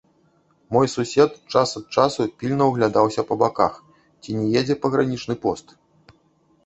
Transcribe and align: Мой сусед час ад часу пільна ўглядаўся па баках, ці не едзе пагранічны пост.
Мой 0.75 0.87
сусед 0.93 1.31
час 1.51 1.73
ад 1.81 1.85
часу 1.99 2.25
пільна 2.43 2.63
ўглядаўся 2.71 3.21
па 3.29 3.33
баках, 3.45 3.73
ці 4.21 4.29
не 4.39 4.47
едзе 4.63 4.75
пагранічны 4.87 5.35
пост. 5.45 5.67